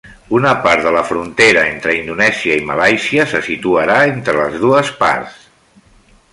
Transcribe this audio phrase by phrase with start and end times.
[0.35, 5.41] Una part de la frontera entre Indonèsia i Malàisia se situarà entre les dues parts.